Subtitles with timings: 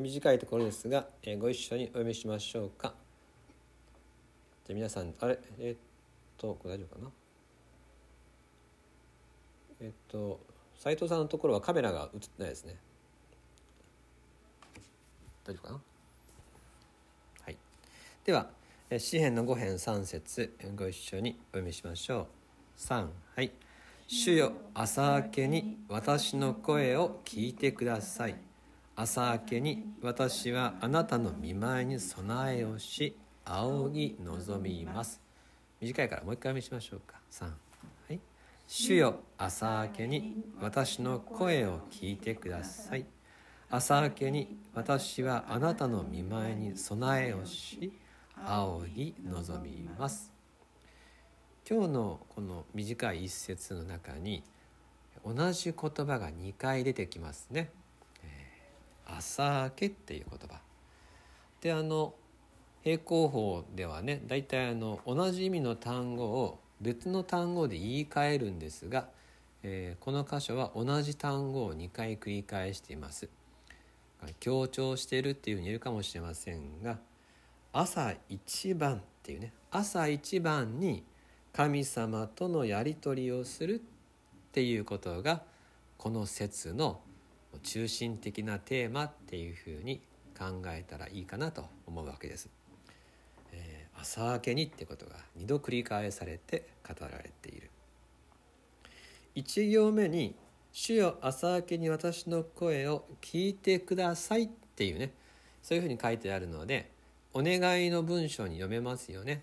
[0.00, 2.94] 短いところですが、えー、ご一緒にお読みしましょうか。
[4.66, 5.38] じゃ皆さんあれ？
[5.58, 5.78] えー、っ
[6.38, 7.10] とこれ大丈夫かな？
[9.80, 10.40] えー、っと
[10.78, 12.76] 斉藤さんのところはカメラが映ってないですね。
[15.44, 15.80] 大丈夫かな？
[17.44, 17.56] はい。
[18.24, 18.48] では
[18.98, 22.26] 詩編の5編3節ご一緒にお読みしましょう。
[22.78, 23.06] 3
[23.36, 23.52] はい
[24.08, 28.36] 「主よ朝明けに私の声を聞いてください」
[28.94, 35.18] 朝明けに私はあなたの見舞いに備えをし仰ぎ望みます。
[35.80, 37.18] 短いからもう一回見しましょうか。
[37.30, 37.52] 3は
[38.10, 38.20] い
[38.68, 43.06] 「主よ朝明けに私の声を聞いてください」
[43.70, 47.98] 朝明けに私はあなたの見舞いに備えをし
[48.46, 50.30] 仰ぎ望みます。
[51.68, 54.42] 今日のこの短い一節の中に
[55.24, 57.70] 同じ言葉が2回出てきますね。
[59.16, 60.60] 朝明けっていう言葉。
[61.60, 62.14] であの
[62.82, 69.08] 平行法ではね大体あの同じ意味の単語を別の単語で言い換えるんですが、
[69.62, 73.28] えー、この箇所は同じ単語を2回繰り返しています。
[74.40, 76.98] 強調しているっていうふうに言えるかもしれませんが
[77.72, 81.02] 朝一番っていうね朝一番に
[81.52, 85.42] 神様とのやり取りをするっていうことが
[85.96, 87.00] この説の
[87.60, 90.00] 中心的なテーマっていうふうに
[90.38, 92.48] 考えたらいいかなと思うわけです。
[93.52, 97.70] えー、朝明けにってことが2度繰り返されて語られている。
[99.36, 100.34] 1行目に
[100.72, 105.12] 「主よ朝明けに私の声を聞いてください」っていうね
[105.62, 106.90] そういうふうに書いてあるので
[107.32, 109.42] お願いの文章に読めますよね。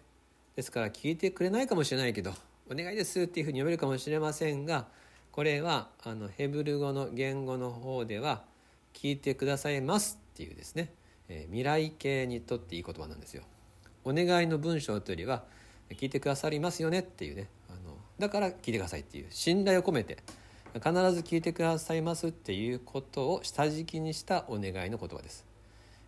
[0.56, 2.34] ですから聞いてくれないかもしれないけど
[2.70, 4.88] 「お願いです」っていうふうに読めるかもしれませんが
[5.32, 8.44] これはあのヘブル語の言語の方では
[8.94, 10.94] 「聞いてくださいます」っていうですね、
[11.28, 13.44] えー、未来形にとっていい言葉なんですよ。
[14.04, 15.44] お願いの文章というよりは
[15.92, 17.48] 「聞いてくださりますよね」っていうね。
[17.70, 19.28] あのだから聞いてくださいっていう。
[19.30, 20.18] 信頼を込めて
[20.74, 25.46] 必ず聞いてくださいますっていうことを下敷きにしたお願いの言葉です。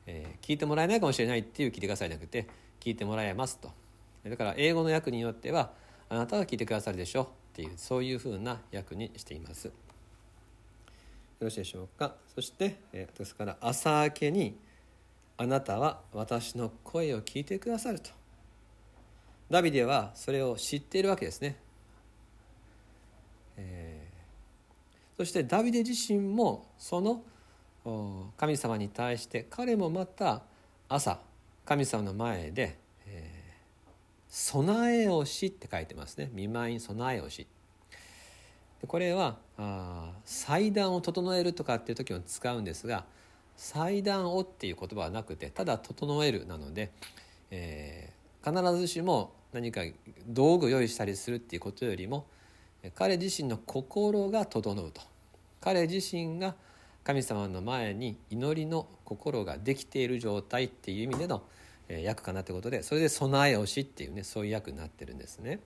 [0.05, 2.47] えー、聞いてもらえないかもしれないっていう聞いてくださいじゃなくて
[2.79, 3.71] 聞いてもらえますと。
[4.23, 5.73] だから英語の訳によっては
[6.09, 7.21] あなたは聞いてくださるでしょ。
[7.21, 9.67] うっていうそういうふうな訳にしています。
[9.67, 9.73] よ
[11.41, 12.15] ろしいでしょうか？
[12.33, 14.57] そして、えー、ですから朝明けに
[15.37, 18.11] あなたは私の声を聞いてくださると。
[19.49, 21.57] ダビデはそれを知っているわけですね、
[23.57, 27.21] えー、そしてダビデ自身もその
[28.37, 30.43] 神様に対して彼もまた
[30.87, 31.19] 朝
[31.65, 32.77] 神様の前で
[34.31, 37.45] 備えをしって書いてますね見舞いに備えをし
[38.87, 39.37] これは
[40.25, 43.05] 祭壇を整えるとかっていう時も使うんですが
[43.57, 46.91] 祭壇をっていう言葉はなくてただ整えるなので、
[47.51, 49.81] えー、必ずしも何か
[50.25, 52.25] 道具用意したりするっていうことよりも
[52.95, 55.01] 彼自身の心が整うと。
[55.59, 56.55] 彼自身が
[57.03, 61.43] 神様の前に祈りの心ができている状態っていう意味での
[61.99, 65.59] 役かなということでそれで備えをしっていうねそういう役になってるんですね。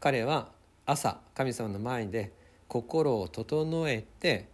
[0.00, 0.50] 彼は
[0.86, 2.32] 朝神様の前で
[2.68, 4.48] 心を整えて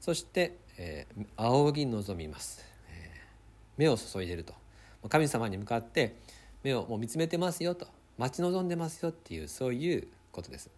[0.00, 3.20] そして、えー、仰ぎ望みます、えー、
[3.76, 4.54] 目を注いでると。
[5.08, 6.16] 神様に向かって
[6.62, 7.86] 目をもう見つめてますよと。
[8.18, 10.68] 待ち望んでますよっていうそういうことです。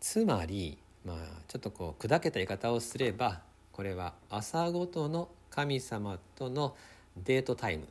[0.00, 1.16] つまりまあ
[1.48, 3.40] ちょっとこう砕けた言い方をすれば
[3.72, 6.76] これは朝ごとの神様との
[7.24, 7.88] デートタイム。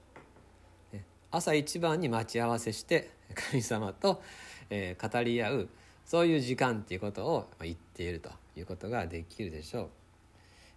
[1.31, 3.09] 朝一番に待ち合わせして
[3.51, 4.21] 神様と、
[4.69, 5.69] え語り合う
[6.05, 9.89] そういう時間っていうことを言っているということができるでしょう、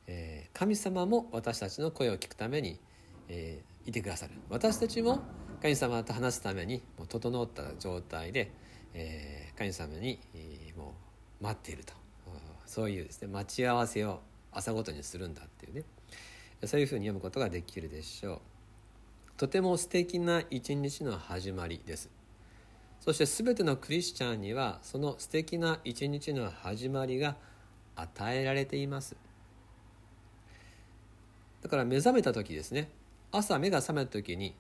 [0.09, 2.81] え神様も私たちの声を聞くために、
[3.29, 4.35] えいてくださる。
[4.49, 5.21] 私たちも
[5.63, 8.51] 神様と話すためにも整った状態で、
[8.95, 10.19] え神様に、
[10.77, 10.95] も
[11.41, 11.95] う待っていると。
[12.67, 14.21] そういうですね待ち合わせを
[14.53, 15.85] 朝ごとにするんだっていうね。
[16.65, 18.41] そういうふうに読むことができるでしょう。
[19.37, 22.11] とても素敵な一日の始まりです。
[23.01, 27.37] そして全てのクリスチャンにはその素敵な一日の始まりが
[27.95, 29.17] 与えられています。
[31.63, 32.91] だから目覚めた時ですね。
[33.31, 34.55] 朝目が覚めた時に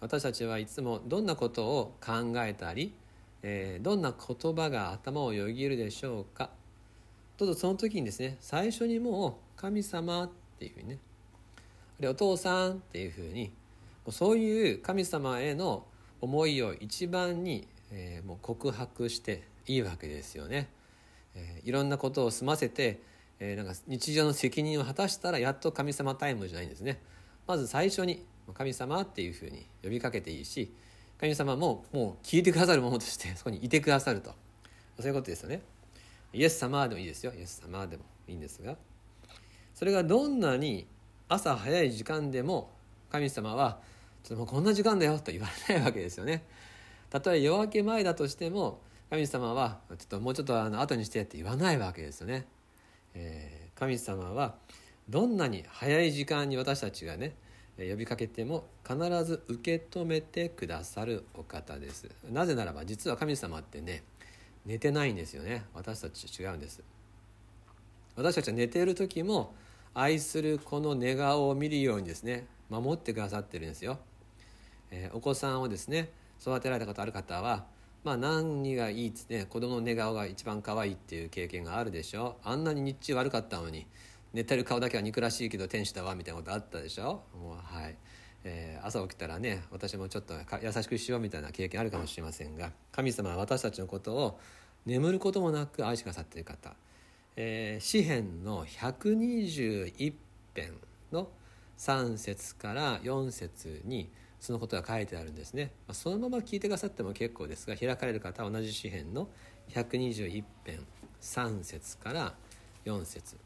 [0.00, 2.92] 私たちはいつもどんなことを考えたり、
[3.42, 6.50] えー、どんな言葉が頭をよぎるでしょうか。
[7.38, 10.98] どうぞその時にですね最初にもう神様っていうふうにね
[12.02, 13.52] でお父さんっていうふうに
[14.10, 15.86] そういう神様への
[16.20, 20.68] 思いを一番に、えー、もう告白していいわけですよね。
[21.36, 23.00] えー、いろんなことを済ませて、
[23.38, 27.00] えー、なんか日常の責任を果たしたらやっと神様タイムじゃないんですね。
[27.46, 30.74] まず最初に神様っていうふうに呼びかけていいし
[31.18, 34.34] 神様ももう聞いてくださるものとして そこにいてくださると。
[34.98, 35.62] そういうことですよね。
[36.32, 37.32] イエス様でもいいですよ。
[37.32, 38.76] イエス様でもいいんですが
[39.74, 40.86] それがどんなに
[41.32, 42.70] 朝早い時間でも
[43.10, 43.80] 神様は
[44.22, 46.44] 「ちょっともうこんな時間だよ」と言われないわけですよね。
[47.10, 48.80] たとえ夜明け前だとしても
[49.10, 52.46] 神様は「ちょっともうちょっとあの後にして」って言わないわけですよね。
[53.14, 54.56] えー、神様は
[55.08, 57.34] どんなに早い時間に私たちがね
[57.78, 64.04] 呼びかけても必ず受け止めてくださるお方ですなぜならば実は神様ってね
[64.64, 66.82] 寝てないんですよね私たちと違うんです
[68.14, 69.54] 私たちは寝ている時も
[69.94, 73.98] 愛するこの寝顔を見るようにですね守ってくださってるんですよ、
[74.90, 76.10] えー、お子さんをですね
[76.40, 77.66] 育てられたことある方は
[78.04, 83.86] まあ何がいいっつってね子供の寝顔が一番可愛いっていう経験があるでしょあんなに日中悪かったのに
[84.32, 87.96] 寝てる顔だけは憎らしいけど天使だわみたいなことあったでしょもうはい、
[88.44, 94.40] えー、朝起きたらね私もちょっと優しくしようみたいな経験あるかもしれませんが神様は私たちのことを
[94.86, 96.74] 眠ることもなく愛してくださっている方、
[97.36, 100.14] えー、詩編の121
[100.54, 100.74] 編
[101.10, 101.28] の
[101.78, 105.72] 3節から4節にそのことが書いてあるんですね。
[105.86, 109.28] まあそのまま聞いてくださっても結構ですが開かれる方は同じ詩編の
[109.70, 110.86] 121編
[111.20, 112.34] 3節から
[112.84, 113.36] 4節。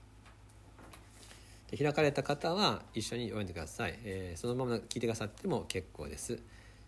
[1.70, 6.38] で開かれた方は一緒に読んでください、えー、そのまま聞いてくださっても結構です。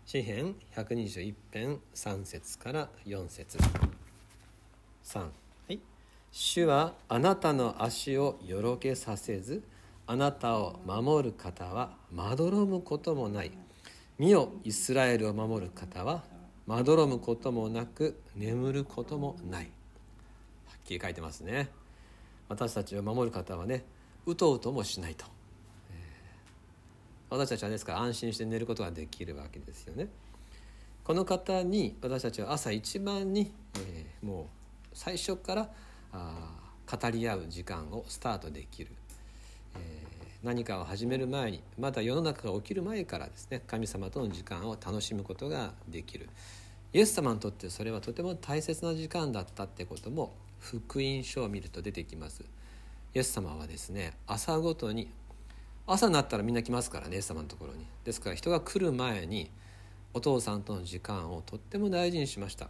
[0.05, 3.57] 詩編121編3節から4節。
[5.03, 5.27] 3
[6.31, 9.63] 主はあなたの足をよろけさせず
[10.05, 13.51] あなたを守る方はまどろむこともない。
[14.17, 16.23] 見よイスラエルを守る方は
[16.67, 19.65] まどろむこともなく眠ることもない。
[20.67, 21.69] はっきり書いてますね。
[22.47, 23.83] 私たちを守る方はね
[24.25, 25.25] うとうともしないと、
[25.91, 30.07] えー、私たちはですから安心して寝ることができるわけですよね。
[31.03, 34.45] この方に私たちは朝一番に、えー、もう
[34.93, 35.69] 最初から
[36.11, 36.59] あ
[36.89, 38.91] 語り合う時間をスタートできる、
[39.75, 46.29] えー、何かを始める前にまだ世の中が起きる前からですね神様との時間を楽しむことができる。
[46.91, 52.43] イエス様にとってそれはとても大切な時間だったってことも福音書を見ると出てきます。
[53.13, 55.11] イエス様はですね朝ごとに
[55.85, 57.85] 朝になったらみんな来ますからねイエス様のところに。
[58.03, 59.51] ですから人が来る前に
[60.13, 62.69] お父さんとの時間をとっても大事にしました。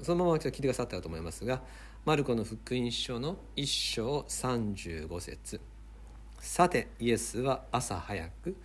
[0.00, 1.62] そのまま聞いてくださったと思いますが
[2.04, 5.60] マルコの福音書の1章35節。
[6.40, 8.56] さてイエスは朝早く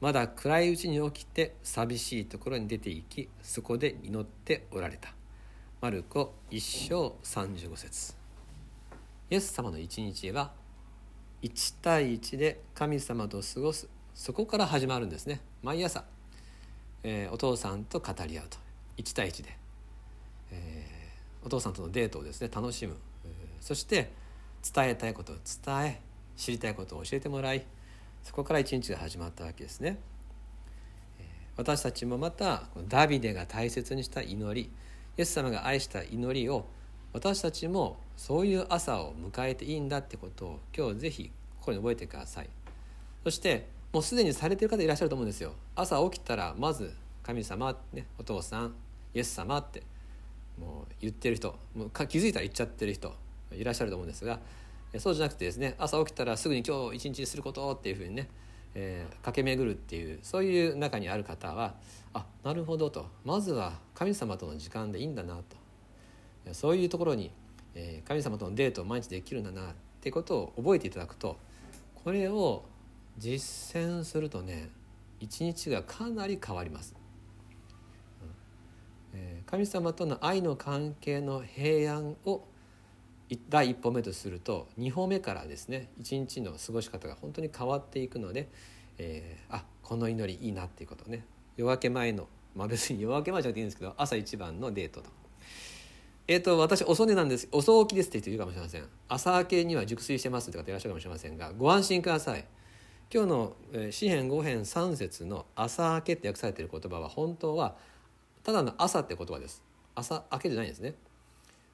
[0.00, 5.12] まだ暗いうちに起きて寂しいところに出て行きそこで祈っておられた。
[5.80, 8.14] マルコ1章35節。
[9.30, 10.52] イエス様の一日は
[11.42, 15.40] 1対1で神様と過ごすそこから始まるんですね。
[15.62, 16.04] 毎朝、
[17.02, 18.58] えー、お父さんと語り合うと。
[18.96, 19.56] 1対1で、
[21.44, 22.96] お父さんとのデートをですね楽しむ、
[23.60, 24.10] そして
[24.74, 26.00] 伝えたいことを伝え
[26.36, 27.64] 知りたいことを教えてもらい
[28.24, 29.98] そこから一日が始まったわけですね、
[31.56, 34.70] 私たちもまたダビデが大切にした祈り
[35.16, 36.66] イエス様が愛した祈りを
[37.12, 41.30] 私たちもそういう朝を迎えていいんだってことを今日ぜひ
[41.60, 42.50] 心に覚えてください。
[43.24, 45.54] そしてもうすでにされてる方いらっしゃると思うんですよ。
[45.74, 48.74] 朝起きたらまず神様、ね、お父さん
[49.14, 49.82] イエス様って
[50.60, 53.14] もう言ってる人もう気づいたら言っちゃってる人
[53.52, 54.40] いらっしゃると思うんですが
[54.98, 58.28] そうじゃなくてですね朝起きたらすぐに今日一日することっていうふうにね、
[58.74, 61.74] えー、駆け巡るっていうそういう中にある方は
[62.14, 67.30] あなるほどとまずは神様との時間でいいんだなとそういうところに、
[67.74, 71.36] え神様とのデートを毎日できるんだなってことを覚えていただくと
[71.94, 72.64] これを
[73.18, 74.70] 実践するとね
[75.20, 76.97] 一日がかなり変わります。
[79.50, 82.42] 神様との愛の関係の平安を
[83.48, 88.48] 第一歩目とすると2歩目からですね一日の過ごし方が本当に変わっていくので、
[88.98, 91.24] えー、あこの祈りいいなっていうことね
[91.56, 95.08] 夜明け前のまあ別に夜明け前じゃなくていいんですけど朝一番のデートと
[96.30, 97.48] えっ、ー、と、私、遅寝なんです。
[97.52, 98.84] 遅起きですって言って言うかもしれません。
[99.08, 102.44] 朝明けには熟睡してますって方いらっしゃるかもしれませんが、ご安心ください。
[103.10, 103.56] 今日の
[103.90, 107.76] 詩編5編3節の朝明けって訳されている言葉は本当は
[108.42, 109.62] ただの朝って言葉です。
[109.94, 110.94] 朝明けじゃないんですね。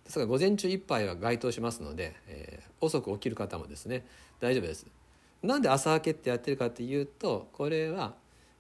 [0.04, 4.04] ですから午前中いっぱいは該当しますので、えー、遅く起きる方もですね
[4.40, 4.86] 大丈夫です。
[5.42, 8.14] なんで朝明けってやってるかっていうとこれは、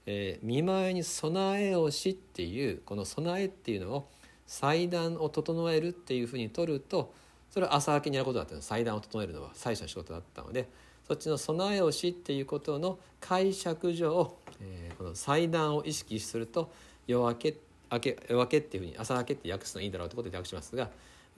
[0.06, 4.08] えー、見舞いに備えをしっていうこの備えっていうのを
[4.46, 7.14] 祭壇を整えるっていうふうに取ると
[7.50, 10.68] それは朝明けにやることだったの祭壇を整えるのは最初の仕事だったので
[11.06, 16.70] そっちの備えをしっていうことの解釈上、えー、この祭壇を意識すると
[17.06, 17.56] 夜明け
[17.94, 20.90] 明け夜明けっていうふうに朝明けって訳すのいいだろうということで訳しますが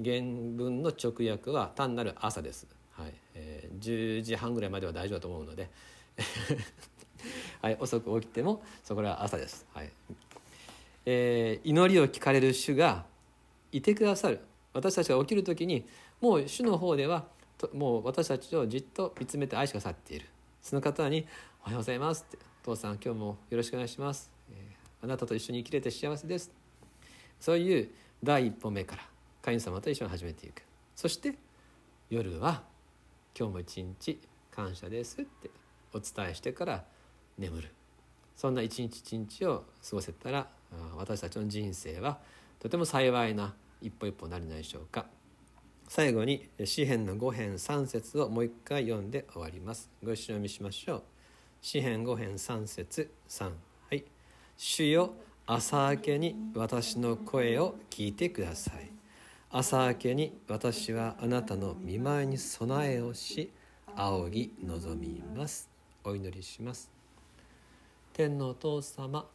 [0.03, 2.67] 原文の直訳は単なる朝です。
[2.93, 3.15] はい。
[3.35, 5.69] えー、10時半ぐらいまでは大丈夫だと思うので
[7.61, 9.67] はい、遅く起きてもそこは朝です。
[9.73, 9.91] はい。
[11.05, 13.05] えー、祈りを聞かれる主が
[13.73, 14.41] いてくださる。
[14.73, 15.87] 私たちが起きる時に
[16.21, 17.27] もう主の方では
[17.73, 20.27] もう私たちをじっと見つめて愛しくださっている。
[20.63, 21.27] その方に
[21.63, 24.31] 「おはようございます」って「父さん今日もよろしくお願いします」、
[25.07, 26.51] あなたと一緒に生きれて幸せです」
[27.39, 27.91] そういう
[28.25, 29.09] 第一歩目から
[29.41, 30.63] 神様と一緒に始めていく。
[30.97, 31.39] そして
[32.11, 32.65] 夜は
[33.39, 34.19] 「今日も一日
[34.51, 35.51] 感謝です」って
[35.93, 36.85] お伝えしてから
[37.39, 37.71] 眠る。
[38.35, 40.51] そんな一日一日を過ごせたら
[40.97, 42.21] 私たちの人生は
[42.59, 45.07] とても幸いな一歩一歩になりないでしょうか。
[45.87, 49.89] 最後に詩編の5編3節をもう一回読んで終わります。
[50.03, 51.03] ご一緒に読みしましょう。
[51.63, 53.53] 詩編5編3節3
[54.59, 55.13] 主よ
[55.47, 58.91] 朝明けに私の声を聞いてください。
[59.51, 63.53] 朝明けに私はあなたの見舞いに備えをし
[63.95, 65.69] 仰ぎ望みます。
[66.05, 66.91] お祈りします。
[68.15, 69.27] 天のお父様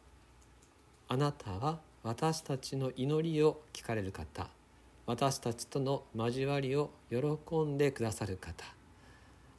[1.06, 4.48] あなたは私たちの祈りを聞かれる方。
[5.06, 7.18] 私たちとの交わりを喜
[7.64, 8.64] んでくださる方。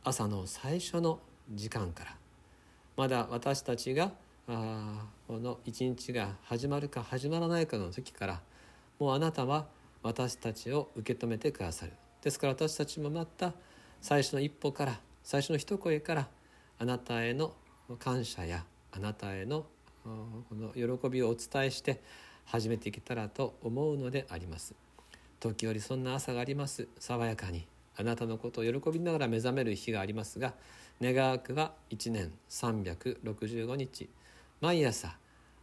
[0.04, 2.18] 朝の最初の時間から。
[2.98, 4.12] まだ私たちが
[4.46, 8.42] あの一日が始まるか始まらないかの時から
[9.00, 9.68] もうあなたは
[10.02, 11.94] 私たちを受け止めてくださる。
[12.22, 13.54] ですから私たちもまた
[14.02, 16.28] 最初の一歩から最初の一声から
[16.78, 17.54] あなたへの
[18.00, 19.66] 感謝やあなたへの
[20.04, 22.02] この喜びをお伝えして
[22.46, 24.76] 始めていけたらと思うのであります。
[25.40, 26.88] 時折そんな朝があります。
[27.00, 27.66] 爽やかに
[27.96, 30.54] あなたのことを喜びながら目覚める日がありますが
[31.02, 34.10] 願わくは1年365日。
[34.64, 35.14] 毎朝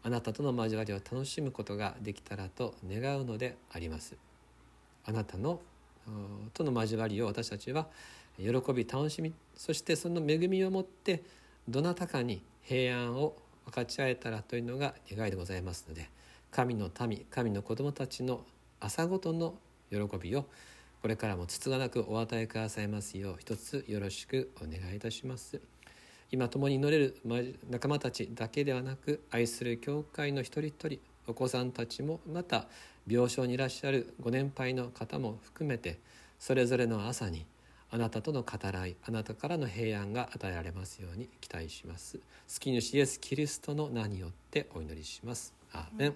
[0.03, 4.15] あなたとの交わりを楽しむことができたらと願うのであります。
[5.07, 5.63] あなたの
[6.53, 7.87] との交わりを私たちは
[8.37, 11.23] 喜び楽しみそしてその恵みをもって
[11.67, 16.11] どなたかに平安を分かち合えたらというのが願いでございますので
[16.51, 18.45] 神の民神の子供たちの
[18.81, 19.55] 朝ごとの
[19.91, 20.45] 喜びを
[21.01, 25.59] これからもつつがなくお与えくださいますよう一つよろしくお願いいたします。
[26.33, 27.17] 今共に祈れる
[27.69, 32.67] 仲間たちだけではなく愛する教会の一人一人お子さんたちもまた
[33.07, 35.99] 病床にいらっしゃるご年配の方も含めて
[36.39, 37.47] それぞれの朝に
[37.93, 42.19] あなたとの語らいあなたからの平安が与えられますように期待します。
[42.19, 42.23] 好
[42.61, 45.53] き主イエスキリストの名によってお祈りします。
[45.73, 46.15] アーメン